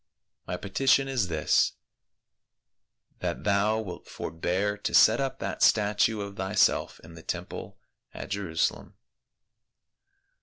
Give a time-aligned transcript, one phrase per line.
[0.47, 1.73] My petition is this,
[3.19, 7.77] that thou wilt forbear to set up that statue of thyself in the temple
[8.11, 8.95] at Jerusalem."